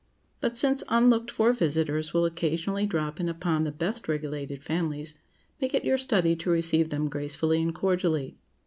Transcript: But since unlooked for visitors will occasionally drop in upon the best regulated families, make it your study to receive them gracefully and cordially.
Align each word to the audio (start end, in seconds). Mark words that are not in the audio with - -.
But 0.39 0.57
since 0.57 0.83
unlooked 0.89 1.29
for 1.29 1.53
visitors 1.53 2.11
will 2.11 2.25
occasionally 2.25 2.87
drop 2.87 3.19
in 3.19 3.29
upon 3.29 3.65
the 3.65 3.71
best 3.71 4.07
regulated 4.07 4.63
families, 4.63 5.13
make 5.61 5.75
it 5.75 5.85
your 5.85 5.99
study 5.99 6.35
to 6.37 6.49
receive 6.49 6.89
them 6.89 7.07
gracefully 7.07 7.61
and 7.61 7.71
cordially. 7.75 8.35